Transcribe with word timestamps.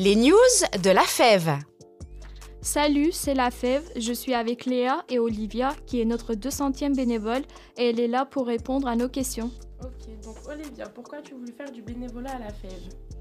Les 0.00 0.14
news 0.14 0.36
de 0.80 0.90
la 0.90 1.02
fève. 1.02 1.58
Salut, 2.60 3.10
c'est 3.10 3.34
la 3.34 3.50
fève. 3.50 3.82
Je 3.96 4.12
suis 4.12 4.32
avec 4.32 4.64
Léa 4.64 5.04
et 5.08 5.18
Olivia, 5.18 5.74
qui 5.86 6.00
est 6.00 6.04
notre 6.04 6.34
200e 6.34 6.94
bénévole, 6.94 7.42
et 7.76 7.90
elle 7.90 7.98
est 7.98 8.06
là 8.06 8.24
pour 8.24 8.46
répondre 8.46 8.86
à 8.86 8.94
nos 8.94 9.08
questions. 9.08 9.50
Ok, 9.82 10.22
donc 10.22 10.36
Olivia, 10.48 10.88
pourquoi 10.88 11.20
tu 11.20 11.34
voulu 11.34 11.50
faire 11.50 11.72
du 11.72 11.82
bénévolat 11.82 12.30
à 12.30 12.38
la 12.38 12.52
fève? 12.52 12.70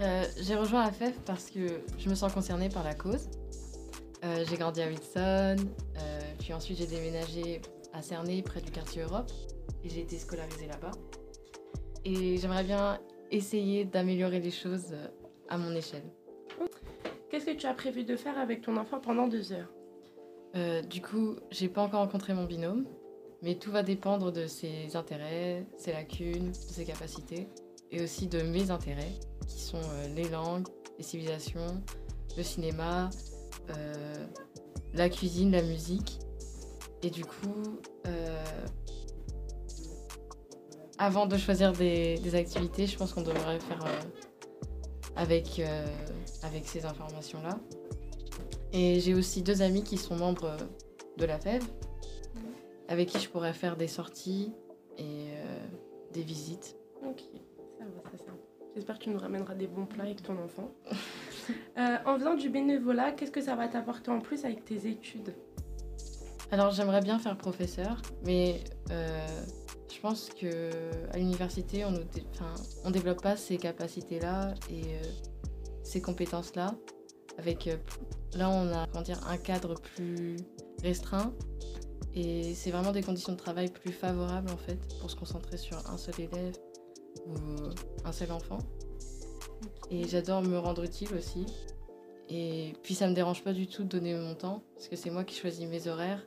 Euh, 0.00 0.22
j'ai 0.40 0.54
rejoint 0.54 0.84
la 0.84 0.92
FEF 0.92 1.18
parce 1.26 1.50
que 1.50 1.82
je 1.98 2.08
me 2.08 2.14
sens 2.14 2.32
concernée 2.32 2.68
par 2.68 2.84
la 2.84 2.94
cause. 2.94 3.28
Euh, 4.22 4.44
j'ai 4.48 4.56
grandi 4.56 4.80
à 4.80 4.86
Wilson, 4.86 5.56
euh, 5.96 6.20
puis 6.38 6.54
ensuite 6.54 6.78
j'ai 6.78 6.86
déménagé 6.86 7.62
à 7.92 8.00
Cernay, 8.00 8.42
près 8.42 8.60
du 8.60 8.70
quartier 8.70 9.02
Europe, 9.02 9.32
et 9.82 9.88
j'ai 9.88 10.02
été 10.02 10.18
scolarisée 10.18 10.68
là-bas. 10.68 10.92
Et 12.04 12.36
j'aimerais 12.36 12.62
bien 12.62 13.00
essayer 13.32 13.84
d'améliorer 13.84 14.38
les 14.38 14.52
choses 14.52 14.94
à 15.48 15.58
mon 15.58 15.74
échelle. 15.74 16.04
Qu'est-ce 17.40 17.56
que 17.56 17.60
tu 17.62 17.66
as 17.66 17.72
prévu 17.72 18.04
de 18.04 18.16
faire 18.16 18.36
avec 18.38 18.60
ton 18.60 18.76
enfant 18.76 19.00
pendant 19.00 19.26
deux 19.26 19.54
heures 19.54 19.72
Euh, 20.56 20.82
du 20.82 21.00
coup, 21.00 21.36
j'ai 21.50 21.70
pas 21.70 21.80
encore 21.80 22.00
rencontré 22.00 22.34
mon 22.34 22.44
binôme, 22.44 22.84
mais 23.40 23.54
tout 23.54 23.70
va 23.70 23.82
dépendre 23.82 24.30
de 24.30 24.46
ses 24.46 24.94
intérêts, 24.94 25.64
ses 25.78 25.92
lacunes, 25.92 26.50
de 26.50 26.54
ses 26.54 26.84
capacités, 26.84 27.48
et 27.90 28.02
aussi 28.02 28.26
de 28.26 28.42
mes 28.42 28.70
intérêts, 28.70 29.14
qui 29.48 29.58
sont 29.58 29.78
euh, 29.78 30.08
les 30.14 30.28
langues, 30.28 30.66
les 30.98 31.02
civilisations, 31.02 31.82
le 32.36 32.42
cinéma, 32.42 33.08
euh, 33.70 34.26
la 34.92 35.08
cuisine, 35.08 35.50
la 35.50 35.62
musique. 35.62 36.18
Et 37.02 37.08
du 37.08 37.24
coup, 37.24 37.80
avant 40.98 41.24
de 41.24 41.38
choisir 41.38 41.72
des, 41.72 42.18
des 42.18 42.34
activités, 42.34 42.86
je 42.86 42.98
pense 42.98 43.14
qu'on 43.14 43.22
devrait 43.22 43.60
faire 43.60 43.82
avec, 45.16 45.58
euh, 45.58 45.86
avec 46.42 46.66
ces 46.66 46.86
informations-là. 46.86 47.58
Et 48.72 49.00
j'ai 49.00 49.14
aussi 49.14 49.42
deux 49.42 49.62
amis 49.62 49.82
qui 49.82 49.96
sont 49.96 50.16
membres 50.16 50.56
de 51.18 51.24
la 51.24 51.38
FEV, 51.38 51.62
avec 52.88 53.08
qui 53.08 53.18
je 53.18 53.28
pourrais 53.28 53.52
faire 53.52 53.76
des 53.76 53.88
sorties 53.88 54.52
et 54.98 55.28
euh, 55.32 55.58
des 56.12 56.22
visites. 56.22 56.76
Ok, 57.04 57.22
ça 57.78 57.84
va, 57.84 58.02
c'est 58.10 58.18
ça. 58.18 58.32
J'espère 58.74 58.98
que 58.98 59.04
tu 59.04 59.10
nous 59.10 59.18
ramèneras 59.18 59.54
des 59.54 59.66
bons 59.66 59.86
plats 59.86 60.04
avec 60.04 60.22
ton 60.22 60.38
enfant. 60.38 60.70
Euh, 61.78 61.96
en 62.06 62.16
faisant 62.16 62.34
du 62.34 62.48
bénévolat, 62.48 63.10
qu'est-ce 63.10 63.32
que 63.32 63.40
ça 63.40 63.56
va 63.56 63.66
t'apporter 63.66 64.12
en 64.12 64.20
plus 64.20 64.44
avec 64.44 64.64
tes 64.64 64.86
études? 64.86 65.34
Alors 66.52 66.70
j'aimerais 66.70 67.00
bien 67.00 67.18
faire 67.18 67.36
professeur, 67.36 68.00
mais 68.24 68.60
euh, 68.90 69.26
je 69.92 70.00
pense 70.00 70.30
que 70.30 70.70
à 71.12 71.18
l'université, 71.18 71.84
on 71.84 71.90
ne 71.90 72.00
enfin, 72.32 72.90
développe 72.90 73.22
pas 73.22 73.36
ces 73.36 73.56
capacités-là 73.58 74.54
et 74.70 74.82
euh, 74.84 75.02
ces 75.82 76.00
compétences-là. 76.00 76.74
Avec 77.38 77.66
euh, 77.66 77.76
là, 78.34 78.50
on 78.50 78.72
a 78.72 78.86
comment 78.86 79.02
dire, 79.02 79.20
un 79.28 79.36
cadre 79.36 79.74
plus 79.74 80.36
restreint 80.82 81.32
et 82.14 82.54
c'est 82.54 82.70
vraiment 82.70 82.92
des 82.92 83.02
conditions 83.02 83.32
de 83.32 83.38
travail 83.38 83.70
plus 83.70 83.92
favorables 83.92 84.50
en 84.50 84.56
fait 84.56 84.78
pour 84.98 85.10
se 85.10 85.16
concentrer 85.16 85.56
sur 85.56 85.78
un 85.88 85.96
seul 85.96 86.14
élève 86.18 86.56
ou 87.26 87.34
un 88.04 88.12
seul 88.12 88.32
enfant. 88.32 88.58
Et 89.90 90.06
j'adore 90.08 90.42
me 90.42 90.58
rendre 90.58 90.82
utile 90.82 91.14
aussi. 91.14 91.46
Et 92.28 92.74
puis 92.82 92.94
ça 92.94 93.08
me 93.08 93.14
dérange 93.14 93.42
pas 93.42 93.52
du 93.52 93.66
tout 93.66 93.82
de 93.82 93.88
donner 93.88 94.14
mon 94.14 94.34
temps 94.34 94.62
parce 94.74 94.88
que 94.88 94.96
c'est 94.96 95.10
moi 95.10 95.24
qui 95.24 95.34
choisis 95.34 95.66
mes 95.66 95.88
horaires 95.88 96.24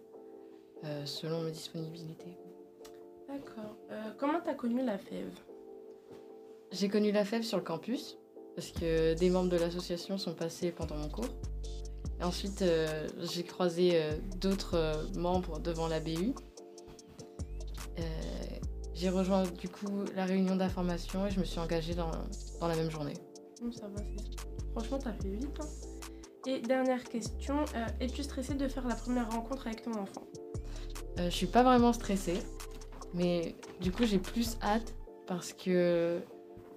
euh, 0.83 1.05
selon 1.05 1.41
mes 1.41 1.51
disponibilités. 1.51 2.37
D'accord. 3.33 3.75
Euh, 3.91 4.11
comment 4.19 4.39
t'as 4.43 4.53
connu 4.53 4.83
la 4.85 4.97
fève? 4.97 5.31
J'ai 6.71 6.87
connu 6.89 7.11
la 7.11 7.25
FEV 7.25 7.43
sur 7.43 7.57
le 7.57 7.63
campus 7.63 8.17
parce 8.55 8.69
que 8.71 9.13
des 9.15 9.29
membres 9.29 9.49
de 9.49 9.57
l'association 9.57 10.17
sont 10.17 10.33
passés 10.35 10.71
pendant 10.71 10.95
mon 10.95 11.09
cours. 11.09 11.25
Et 12.19 12.23
ensuite, 12.23 12.61
euh, 12.61 13.07
j'ai 13.21 13.43
croisé 13.43 13.91
euh, 13.95 14.11
d'autres 14.39 14.75
euh, 14.77 14.93
membres 15.17 15.59
devant 15.59 15.87
la 15.87 15.99
BU. 15.99 16.33
J'ai 18.95 19.09
rejoint 19.09 19.43
du 19.43 19.67
coup 19.67 20.05
la 20.15 20.23
réunion 20.23 20.55
d'information 20.55 21.25
et 21.27 21.31
je 21.31 21.39
me 21.39 21.43
suis 21.43 21.59
engagée 21.59 21.93
dans, 21.95 22.11
dans 22.61 22.67
la 22.67 22.75
même 22.75 22.89
journée. 22.89 23.15
Hum, 23.61 23.73
Ça 23.73 23.87
va, 23.87 23.97
c'est 23.97 24.23
ça. 24.23 24.43
Franchement, 24.71 24.99
t'as 24.99 25.13
fait 25.13 25.29
vite. 25.29 25.59
hein. 25.59 25.67
Et 26.47 26.59
dernière 26.61 27.03
question, 27.03 27.65
es-tu 27.99 28.23
stressée 28.23 28.53
de 28.53 28.67
faire 28.67 28.87
la 28.87 28.95
première 28.95 29.29
rencontre 29.31 29.67
avec 29.67 29.81
ton 29.81 29.93
enfant? 29.95 30.23
Je 31.17 31.29
suis 31.29 31.47
pas 31.47 31.63
vraiment 31.63 31.91
stressée, 31.91 32.37
mais 33.13 33.55
du 33.81 33.91
coup 33.91 34.05
j'ai 34.05 34.19
plus 34.19 34.57
hâte 34.61 34.93
parce 35.27 35.53
que 35.53 36.19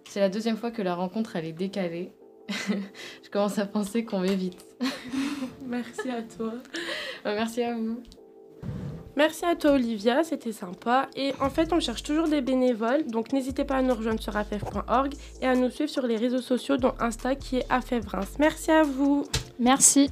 c'est 0.08 0.20
la 0.20 0.28
deuxième 0.28 0.56
fois 0.56 0.70
que 0.70 0.82
la 0.82 0.94
rencontre 0.94 1.36
elle 1.36 1.46
est 1.46 1.52
décalée. 1.52 2.12
je 2.48 3.30
commence 3.30 3.58
à 3.58 3.66
penser 3.66 4.04
qu'on 4.04 4.20
m'évite. 4.20 4.64
Merci 5.66 6.10
à 6.10 6.22
toi. 6.22 6.52
Euh, 7.26 7.34
Merci 7.34 7.62
à 7.62 7.74
vous. 7.74 8.00
Merci 9.16 9.46
à 9.46 9.56
toi 9.56 9.72
Olivia, 9.72 10.22
c'était 10.24 10.52
sympa. 10.52 11.08
Et 11.16 11.32
en 11.40 11.48
fait, 11.48 11.72
on 11.72 11.80
cherche 11.80 12.02
toujours 12.02 12.28
des 12.28 12.42
bénévoles, 12.42 13.06
donc 13.06 13.32
n'hésitez 13.32 13.64
pas 13.64 13.76
à 13.76 13.82
nous 13.82 13.94
rejoindre 13.94 14.20
sur 14.22 14.36
afev.org 14.36 15.14
et 15.40 15.46
à 15.46 15.56
nous 15.56 15.70
suivre 15.70 15.90
sur 15.90 16.06
les 16.06 16.16
réseaux 16.16 16.42
sociaux 16.42 16.76
dont 16.76 16.92
Insta 17.00 17.34
qui 17.34 17.56
est 17.56 17.66
afevreims. 17.70 18.26
Merci 18.38 18.70
à 18.70 18.82
vous. 18.82 19.24
Merci. 19.58 20.10